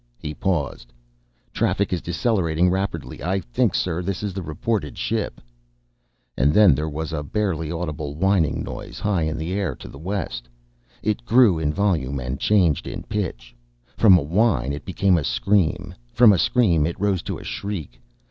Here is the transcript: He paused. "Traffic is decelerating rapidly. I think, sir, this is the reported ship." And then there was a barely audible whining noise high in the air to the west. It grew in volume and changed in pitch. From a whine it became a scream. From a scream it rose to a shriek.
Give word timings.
He 0.17 0.33
paused. 0.33 0.91
"Traffic 1.53 1.93
is 1.93 2.01
decelerating 2.01 2.71
rapidly. 2.71 3.21
I 3.23 3.39
think, 3.39 3.75
sir, 3.75 4.01
this 4.01 4.23
is 4.23 4.33
the 4.33 4.41
reported 4.41 4.97
ship." 4.97 5.39
And 6.35 6.55
then 6.55 6.73
there 6.73 6.89
was 6.89 7.13
a 7.13 7.21
barely 7.21 7.71
audible 7.71 8.15
whining 8.15 8.63
noise 8.63 8.99
high 8.99 9.21
in 9.21 9.37
the 9.37 9.53
air 9.53 9.75
to 9.75 9.87
the 9.87 9.99
west. 9.99 10.49
It 11.03 11.23
grew 11.23 11.59
in 11.59 11.71
volume 11.71 12.19
and 12.19 12.39
changed 12.39 12.87
in 12.87 13.03
pitch. 13.03 13.55
From 13.95 14.17
a 14.17 14.23
whine 14.23 14.73
it 14.73 14.85
became 14.85 15.19
a 15.19 15.23
scream. 15.23 15.93
From 16.13 16.33
a 16.33 16.39
scream 16.39 16.87
it 16.87 16.99
rose 16.99 17.21
to 17.21 17.37
a 17.37 17.43
shriek. 17.43 18.01